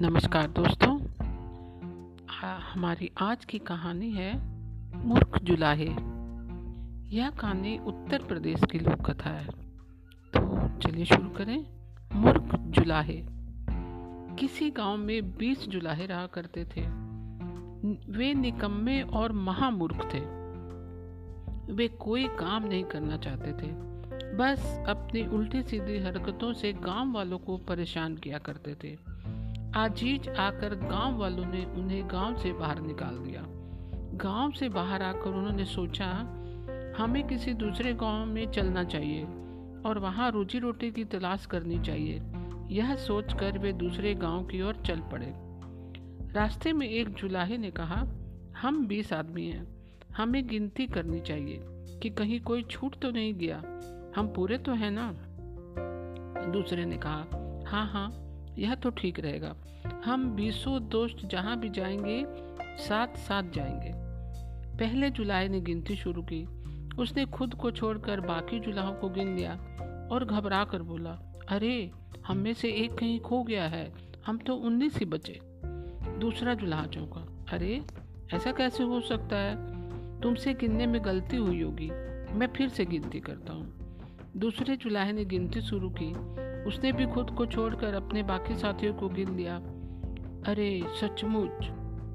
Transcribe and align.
नमस्कार 0.00 0.48
दोस्तों। 0.50 1.00
हमारी 2.58 3.10
आज 3.20 3.44
की 3.44 3.58
कहानी 3.58 4.10
है 4.10 4.40
मूर्ख 5.06 5.38
जुलाहे। 5.42 5.88
यह 7.16 7.30
कहानी 7.30 7.78
उत्तर 7.78 8.22
प्रदेश 8.22 8.60
की 8.72 8.78
लोक 8.78 9.10
कथा 9.10 9.30
है। 9.30 9.46
तो 10.36 10.68
चलिए 10.78 11.04
शुरू 11.04 11.28
करें। 11.28 11.66
मूर्ख 12.12 12.56
जुलाहे। 12.58 13.26
किसी 14.36 14.70
गाँव 14.70 14.96
में 14.96 15.36
बीस 15.36 15.68
जुलाहे 15.68 16.06
रहा 16.06 16.26
करते 16.26 16.64
थे। 16.64 16.80
वे 18.12 18.34
निकम्मे 18.34 19.02
और 19.02 19.32
महामूर्ख 19.32 20.14
थे। 20.14 20.20
वे 21.72 21.88
कोई 21.88 22.28
काम 22.28 22.64
नहीं 22.64 22.84
करना 22.84 23.16
चाहते 23.16 23.52
थे। 23.52 23.72
बस 24.36 24.84
अपनी 24.88 25.26
उल्टी 25.26 25.62
सीधी 25.62 25.98
हरकतों 25.98 26.52
से 26.52 26.72
गाँव 26.72 27.12
वालों 27.12 27.38
को 27.38 27.56
परेशान 27.56 28.16
किया 28.16 28.38
करते 28.38 28.74
थे। 28.74 29.07
आजीज 29.78 30.28
आकर 30.28 30.74
गाँव 30.74 31.18
वालों 31.18 31.46
ने 31.46 31.64
उन्हें 31.64 32.06
गाँव 32.06 32.36
से 32.36 32.52
बाहर 32.52 32.80
निकाल 32.80 33.18
दिया। 33.18 33.42
गाँव 34.14 34.50
से 34.50 34.68
बाहर 34.68 35.02
आकर 35.02 35.30
उन्होंने 35.30 35.64
सोचा, 35.64 36.06
हमें 36.98 37.26
किसी 37.26 37.54
दूसरे 37.54 37.94
गाँव 37.94 38.26
में 38.26 38.50
चलना 38.50 38.84
चाहिए 38.84 39.24
और 39.86 39.98
वहाँ 39.98 40.30
रोजी 40.30 40.58
रोटी 40.58 40.90
की 40.90 41.04
तलाश 41.04 41.46
करनी 41.46 41.78
चाहिए। 41.78 42.22
यह 42.70 42.96
सोचकर 42.96 43.58
वे 43.58 43.72
दूसरे 43.72 44.14
गाँव 44.14 44.44
की 44.44 44.62
ओर 44.62 44.82
चल 44.86 45.00
पड़े। 45.00 45.32
रास्ते 46.32 46.72
में 46.72 46.88
एक 46.88 47.08
जुलाहे 47.08 47.58
ने 47.58 47.70
कहा, 47.70 48.06
हम 48.62 48.86
बीस 48.86 49.12
आदमी 49.12 49.46
हैं। 49.46 49.66
हमें 50.16 50.46
गिनती 50.46 50.86
करनी 50.86 51.20
चाहिए 51.20 51.60
कि 52.02 52.10
कहीं 52.10 52.40
कोई 52.40 52.62
छूट 52.62 52.96
तो 53.02 53.10
नहीं 53.10 53.34
गया। 53.34 53.58
हम 54.16 54.32
पूरे 54.36 54.58
तो 54.58 54.72
हैं 54.72 54.90
ना? 54.90 55.12
दूसरे 56.52 56.84
ने 56.84 56.96
कहा 56.96 57.26
हाँ 57.66 57.86
हाँ। 57.86 58.27
यह 58.58 58.74
तो 58.74 58.90
ठीक 58.90 59.20
रहेगा। 59.20 59.56
हम 60.04 60.36
बीसों 60.36 60.88
दोस्त 60.88 61.26
जहाँ 61.26 61.60
भी 61.60 61.68
जाएँगे 61.68 62.24
साथ 62.62 63.08
साथ 63.08 63.42
जाएँगे। 63.42 63.92
पहले 64.78 65.10
जुलाई 65.10 65.48
ने 65.48 65.60
गिनती 65.60 65.96
शुरू 65.96 66.22
की। 66.22 66.44
उसने 66.94 67.24
खुद 67.24 67.54
को 67.54 67.70
छोड़कर 67.70 68.20
बाकी 68.20 68.60
जुलाहों 68.60 68.94
को 68.94 69.08
गिन 69.08 69.36
लिया 69.36 69.52
और 70.12 70.24
घबरा 70.24 70.64
कर 70.64 70.82
बोला, 70.82 71.40
अरे, 71.48 71.90
हम 72.26 72.36
में 72.36 72.54
से 72.54 72.68
एक 72.68 72.94
कहीं 72.94 73.20
खो 73.20 73.42
गया 73.42 73.68
है। 73.68 73.92
हम 74.26 74.38
तो 74.38 74.54
उन्नीस 74.54 74.98
ही 74.98 75.06
बचे। 75.06 75.40
दूसरा 76.18 76.54
जुलाहा 76.54 76.86
चौंका, 76.86 77.46
अरे, 77.56 77.84
ऐसा 78.34 78.52
कैसे 78.52 78.84
हो 78.84 79.00
सकता 79.00 79.36
है? 79.36 79.78
तुमसे 80.20 80.54
गिनने 80.54 80.86
में 80.86 81.04
गलती 81.04 81.36
हुई 81.36 81.62
होगी। 81.62 81.90
मैं 82.34 82.46
फिर 82.56 82.68
से 82.68 82.84
गिनती 82.84 83.20
करता 83.20 83.52
हूँ। 83.52 83.96
दूसरे 84.36 84.76
जुलाहे 84.76 85.12
ने 85.12 85.24
गिनती 85.24 85.60
शुरू 85.60 85.90
की। 85.90 86.14
उसने 86.68 86.92
भी 86.92 87.06
खुद 87.06 87.30
को 87.30 87.46
छोड़कर 87.46 87.94
अपने 87.94 88.22
बाकी 88.22 88.54
साथियों 88.54 88.94
को 88.94 89.08
गिन 89.08 89.36
लिया। 89.36 89.56
अरे, 90.50 90.84
सचमुच। 91.00 91.64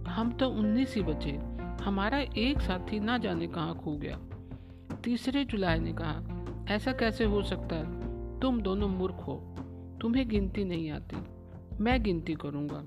हम 0.08 0.38
तो 0.40 0.50
उन्नीस 0.50 0.96
ही 0.96 1.02
बचे। 1.02 1.32
हमारा 1.84 2.18
एक 2.18 2.62
साथी 2.62 3.00
ना 3.00 3.18
जाने 3.18 3.48
कहाँ 3.48 3.76
खो 3.76 3.92
गया। 3.96 4.20
तीसरे 4.96 5.46
जुलाई 5.46 5.80
ने 5.80 5.94
कहा, 5.94 6.46
ऐसा 6.76 6.92
कैसे 6.92 7.26
हो 7.26 7.44
सकता? 7.44 7.76
है 7.76 8.04
तुम 8.40 8.62
दोनों 8.62 8.90
मूर्ख 8.90 9.16
हो। 9.16 9.56
तुम्हें 10.02 10.30
गिनती 10.30 10.64
नहीं 10.64 10.92
आती। 10.92 11.18
मैं 11.84 12.04
गिनती 12.04 12.34
करूँगा। 12.34 12.84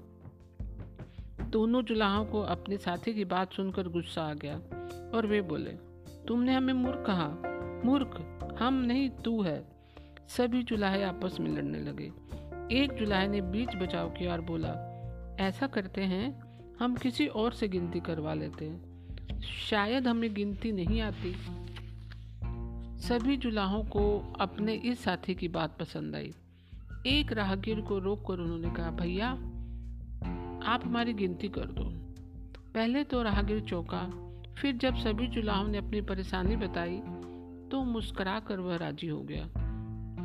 दोनों 1.45 1.83
जुलाहों 1.83 2.25
को 2.25 2.41
अपने 2.41 2.77
साथी 2.77 3.14
की 3.14 3.25
बात 3.25 3.53
सुनकर 3.53 3.89
गुस्सा 3.89 4.23
आ 4.23 4.34
गया 4.34 4.56
और 5.14 5.27
वे 5.27 5.42
बोले, 5.42 5.70
तुमने 6.28 6.55
हमें 6.55 6.75
मूर्ख 6.75 7.05
कहा। 7.06 7.28
मूर्ख, 7.84 8.39
हम 8.62 8.75
नहीं, 8.75 9.11
तू 9.11 9.42
है। 9.42 9.75
सभी 10.28 10.62
जुलाहे 10.62 11.02
आपस 11.02 11.36
में 11.41 11.50
लड़ने 11.50 11.80
लगे। 11.80 12.12
एक 12.82 12.92
जुलाहे 12.92 13.28
ने 13.28 13.41
बीच 13.41 13.77
बचाव 13.77 14.08
किया 14.08 14.33
और 14.33 14.41
बोला, 14.41 14.92
ऐसा 15.41 15.66
करते 15.66 16.02
हैं, 16.02 16.46
हम 16.80 16.96
किसी 16.96 17.27
और 17.27 17.52
से 17.52 17.68
गिनती 17.68 18.01
करवा 18.01 18.34
लेते 18.34 18.64
हैं। 18.64 18.96
शायद 19.40 20.08
हमें 20.08 20.34
गिनती 20.34 20.73
नहीं 20.73 21.01
आती। 21.01 21.36
सभी 23.01 23.36
जुलाहों 23.36 23.84
को 23.84 24.34
अपने 24.40 24.74
इस 24.74 25.01
साथी 25.01 25.34
की 25.34 25.48
बात 25.48 25.78
पसंद 25.78 26.17
आई। 26.17 26.34
एक 27.06 27.33
राहगीर 27.33 27.80
को 27.80 27.98
रोक 27.98 28.27
कर 28.28 28.39
उन्होंने 28.39 28.70
कहा, 28.70 28.90
भैया, 28.90 29.30
आप 30.72 30.80
हमारी 30.84 31.12
गिनती 31.12 31.48
कर 31.48 31.67
दो। 31.67 31.84
पहले 32.74 33.05
तो 33.05 33.22
राहगीर 33.22 33.61
चौका, 33.61 34.02
फिर 34.58 34.77
जब 34.77 34.96
सभी 34.96 35.27
जुलाहों 35.27 35.68
ने 35.68 35.78
अपनी 35.78 36.01
परेशानी 36.01 36.56
बताई 36.56 37.01
तो 37.70 37.84
मुस्कुरा 37.84 38.40
कर 38.40 38.61
वह 38.61 38.77
राज़ी 38.77 39.06
हो 39.06 39.20
गया। 39.20 39.65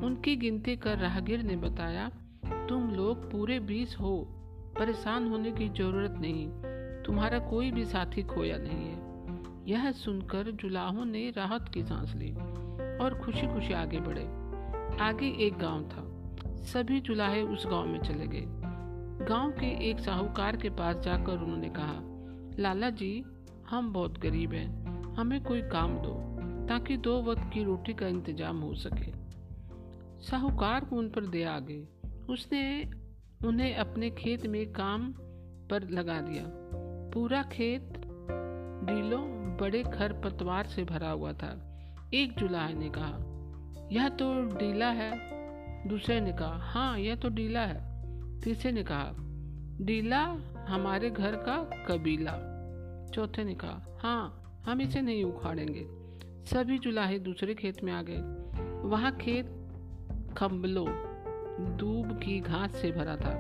उनकी 0.03 0.35
गिनती 0.35 0.75
कर 0.75 0.97
राहगीर 0.97 1.44
ने 1.44 1.56
बताया, 1.56 2.09
तुम 2.69 2.90
लोग 2.90 3.31
पूरे 3.31 3.59
बीस 3.59 3.96
हो, 4.00 4.28
परेशान 4.79 5.28
होने 5.28 5.52
की 5.52 5.69
ज़रूरत 5.69 6.12
नहीं, 6.12 6.47
तुम्हारा 7.03 7.40
कोई 7.40 7.72
भी 7.72 7.85
साथी 7.85 8.24
खोया 8.24 8.57
नहीं 8.57 8.88
है। 8.88 9.09
यह 9.68 9.91
सुनकर 9.91 10.52
जुलाहों 10.52 11.06
ने 11.06 11.29
राहत 11.29 11.69
की 11.74 11.84
सांस 11.84 12.16
ली 12.16 12.31
और 13.03 13.22
खुशी 13.25 13.47
खुशी 13.47 13.74
आगे 13.74 14.00
बढ़े। 14.00 14.24
आगे 15.00 15.29
एक 15.47 15.57
गाँव 15.57 15.84
था। 15.84 16.08
सभी 16.63 17.00
जुलाहे 17.00 17.41
उस 17.41 17.66
गाँव 17.68 17.85
में 17.85 18.00
चले 18.00 18.28
गए। 18.28 18.46
गाँव 19.25 19.52
के 19.52 19.90
एक 19.90 20.00
साहूकार 20.00 20.58
के 20.58 20.69
पास 20.69 20.96
जाकर 20.96 21.34
उन्होंने 21.34 21.69
कहा, 21.69 22.02
लाला 22.59 22.90
जी, 22.90 23.23
हम 23.69 23.94
बहुत 23.94 24.19
गरीब 24.19 24.53
हैं, 24.53 25.13
हमें 25.16 25.44
कोई 25.44 25.62
काम 25.62 25.97
दो, 25.97 26.13
ताकि 26.68 26.97
दो 26.97 27.22
वक्त 27.23 27.50
की 27.53 27.63
रोटी 27.63 27.94
का 27.94 28.08
इंतज़ाम 28.08 28.59
हो 28.59 28.73
सके। 28.73 29.21
साहूकार 30.22 30.86
को 30.86 30.96
उन 30.96 31.09
पर 31.09 31.26
दया 31.26 31.52
आ 31.52 31.59
गई। 31.59 31.88
उसने 32.30 32.92
उन्हें 33.48 33.76
अपने 33.76 34.09
खेत 34.09 34.48
में 34.48 34.72
काम 34.72 35.14
पर 35.70 35.90
लगा 35.90 36.22
दिया। 36.22 36.44
पूरा 37.14 37.44
खेत 37.44 37.94
डीलों 38.84 39.58
बड़े 39.62 39.84
खर 39.84 40.14
पतवार 40.14 40.66
से 40.66 40.84
भरा 40.84 41.09
हुआ 41.09 41.34
था। 41.34 41.68
एक 42.14 42.38
जुलाई 42.38 42.74
ने 42.74 42.90
कहा, 42.90 43.18
यह 43.92 44.09
तो 44.09 44.46
डीला 44.58 44.90
है। 44.90 45.32
दूसरे 45.88 46.22
ने 46.22 46.34
कहा 46.34 46.58
हाँ 46.58 47.00
यह 47.00 47.16
तो 47.16 47.30
डीला 47.30 47.59
है। 47.59 47.92
तीसरे 48.42 48.72
ने 48.72 48.84
कहा 48.84 49.14
डीला 49.82 50.38
हमारे 50.68 51.09
घर 51.09 51.36
का 51.36 51.86
कबीला। 51.88 52.48
चौथे 53.14 53.44
ने 53.44 53.56
कहा 53.56 54.00
हाँ 54.02 54.38
हम 54.66 54.82
इसे 54.82 55.02
नहीं 55.02 55.24
उखाड़ेंगे। 55.24 55.88
सभी 56.46 56.80
जुलाहे 56.80 57.20
दूसरे 57.20 57.56
खेत 57.56 57.84
में 57.84 57.94
आ 57.94 58.02
गए। 58.02 58.22
वहाँ 58.90 59.16
खेत 59.16 59.46
खम्बलों 60.38 60.86
दूब 61.78 62.19
की 62.19 62.40
घास 62.40 62.72
से 62.72 62.92
भरा 62.92 63.16
था। 63.16 63.34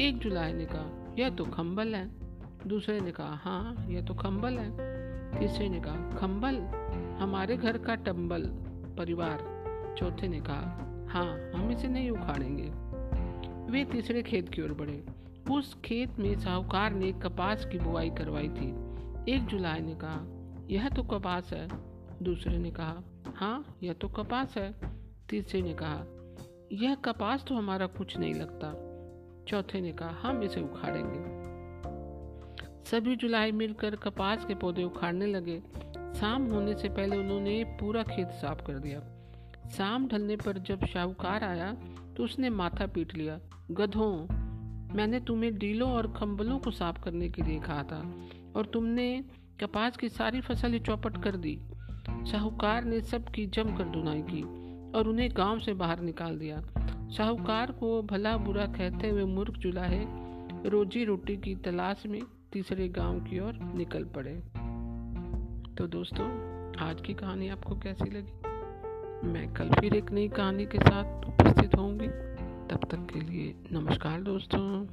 एक 0.00 0.18
जुलाई 0.18 0.52
ने 0.52 0.64
कहा, 0.64 1.14
यह 1.18 1.30
तो 1.30 1.44
खम्बल 1.44 1.94
है। 1.94 2.10
दूसरे 2.68 3.00
ने 3.00 3.10
कहा 3.10 3.34
हाँ 3.34 3.86
यह 3.88 4.02
तो 4.02 4.14
खम्बल 4.14 4.58
है। 4.58 4.70
तीसरे 5.38 5.68
ने 5.68 5.80
कहा, 5.80 6.16
खम्बल? 6.16 6.56
हमारे 7.20 7.56
घर 7.56 7.78
का 7.78 7.94
टम्बल 7.94 8.42
परिवार। 8.98 9.38
चौथे 9.98 10.28
ने 10.28 10.40
कहा 10.40 10.86
हाँ 11.10 11.50
हम 11.54 11.70
इसे 11.70 11.88
नहीं 11.88 12.10
उखाड़ेंगे। 12.10 12.70
वे 13.72 13.84
तीसरे 13.84 14.22
खेत 14.22 14.48
की 14.48 14.62
ओर 14.62 14.72
बढ़े। 14.72 15.04
उस 15.50 15.74
खेत 15.84 16.18
में 16.18 16.38
साहूकार 16.38 16.92
ने 16.92 17.12
कपास 17.12 17.64
की 17.64 17.78
बुआई 17.78 18.10
करवाई 18.10 18.48
थी। 18.48 18.68
एक 19.32 19.46
जुलाई 19.46 19.80
ने 19.80 19.94
कहा, 19.94 20.20
यह 20.70 20.88
तो 20.88 21.02
कपास 21.02 21.52
है। 21.52 21.68
दूसरे 22.22 22.58
ने 22.58 22.70
कहा 22.70 23.02
हाँ 23.36 23.64
यह 23.82 23.92
तो 23.92 24.08
कपास 24.08 24.56
है। 24.56 24.99
तीसरे 25.30 25.62
ने 25.62 25.74
कहा, 25.74 26.04
यह 26.72 26.94
कपास 26.94 27.44
तो 27.44 27.54
हमारा 27.54 27.86
कुछ 27.86 28.16
नहीं 28.18 28.34
लगता। 28.34 28.72
चौथे 29.48 29.80
ने 29.80 29.92
कहा, 29.92 30.16
हम 30.22 30.42
इसे 30.42 30.60
उखाड़ेंगे। 30.60 31.40
सभी 32.90 33.16
जुलाई 33.16 33.52
मिलकर 33.52 33.96
कपास 33.96 34.44
के 34.44 34.54
पौधे 34.54 34.84
उखाड़ने 34.84 35.26
लगे। 35.26 35.60
शाम 36.20 36.46
होने 36.46 36.74
से 36.74 36.88
पहले 36.88 37.16
उन्होंने 37.16 37.64
पूरा 37.80 38.02
खेत 38.02 38.28
साफ़ 38.28 38.62
कर 38.62 38.78
दिया। 38.78 39.00
शाम 39.70 40.08
ढलने 40.08 40.36
पर 40.36 40.58
जब 40.58 40.84
शाहूकार 40.84 41.44
आया 41.44 41.72
तो 42.16 42.24
उसने 42.24 42.50
माथा 42.50 42.86
पीट 42.86 43.14
लिया। 43.14 43.38
गधों, 43.70 44.12
मैंने 44.94 45.20
तुम्हें 45.20 45.58
डीलों 45.58 45.90
और 45.92 46.12
खम्बलों 46.12 46.58
को 46.58 46.70
साफ़ 46.70 47.02
करने 47.02 47.28
के 47.28 47.42
लिए 47.42 47.60
कहा 47.60 47.82
था, 47.82 48.00
और 48.56 48.66
तुमने 48.66 49.24
कपास 49.60 49.96
की 49.96 50.08
सारी 50.08 50.40
फ़सल 50.40 50.78
चौपट 50.78 51.22
कर 51.22 51.36
दी। 51.36 51.58
साहूकार 52.10 52.84
ने 52.84 53.00
सबकी 53.00 53.46
जमकर 53.46 53.84
दुनाई 53.84 54.22
की। 54.22 54.69
और 54.94 55.08
उन्हें 55.08 55.30
गाँव 55.36 55.60
से 55.60 55.72
बाहर 55.72 56.00
निकाल 56.00 56.38
दिया। 56.38 56.62
साहूकार 57.10 57.72
को 57.72 58.02
भला 58.02 58.36
बुरा 58.36 58.66
कहते 58.66 59.08
हुए 59.08 59.24
मूर्ख 59.24 59.52
जुलाहे 59.52 60.04
रोजी 60.68 61.04
रोटी 61.04 61.36
की 61.36 61.54
तलाश 61.54 62.02
में 62.06 62.22
तीसरे 62.52 62.88
गाँव 62.88 63.20
की 63.20 63.40
ओर 63.40 63.52
निकल 63.74 64.04
पड़े। 64.04 64.42
तो 65.74 65.86
दोस्तों, 65.86 66.26
आज 66.76 67.00
की 67.00 67.14
कहानी 67.14 67.48
आपको 67.48 67.74
कैसी 67.74 68.10
लगी? 68.10 68.32
मैं 69.28 69.54
कल 69.54 69.70
फिर 69.70 69.94
एक 69.94 70.10
नई 70.10 70.28
कहानी 70.28 70.66
के 70.66 70.78
साथ 70.78 71.28
उपस्थित 71.28 71.74
होंगी। 71.74 72.08
तब 72.70 72.80
तक 72.90 73.06
के 73.14 73.20
लिए 73.20 73.54
नमस्कार 73.72 74.20
दोस्तों। 74.20 74.86